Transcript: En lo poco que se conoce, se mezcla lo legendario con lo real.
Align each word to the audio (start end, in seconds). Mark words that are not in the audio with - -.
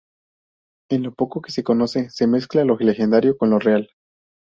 En 0.89 1.03
lo 1.03 1.13
poco 1.13 1.43
que 1.43 1.51
se 1.51 1.63
conoce, 1.63 2.09
se 2.09 2.25
mezcla 2.25 2.65
lo 2.65 2.75
legendario 2.75 3.37
con 3.37 3.51
lo 3.51 3.59
real. 3.59 3.87